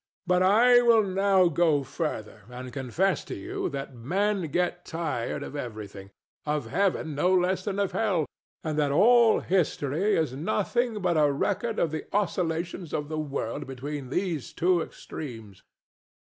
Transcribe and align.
But 0.25 0.41
I 0.41 0.81
will 0.81 1.03
now 1.03 1.47
go 1.47 1.83
further, 1.83 2.41
and 2.49 2.73
confess 2.73 3.23
to 3.25 3.35
you 3.35 3.69
that 3.69 3.93
men 3.93 4.41
get 4.49 4.83
tired 4.83 5.43
of 5.43 5.55
everything, 5.55 6.09
of 6.43 6.69
heaven 6.71 7.13
no 7.13 7.31
less 7.35 7.63
than 7.63 7.77
of 7.77 7.91
hell; 7.91 8.25
and 8.63 8.79
that 8.79 8.91
all 8.91 9.41
history 9.41 10.15
is 10.17 10.33
nothing 10.33 11.01
but 11.03 11.17
a 11.17 11.31
record 11.31 11.77
of 11.77 11.91
the 11.91 12.05
oscillations 12.13 12.95
of 12.95 13.09
the 13.09 13.19
world 13.19 13.67
between 13.67 14.09
these 14.09 14.53
two 14.53 14.81
extremes. 14.81 15.61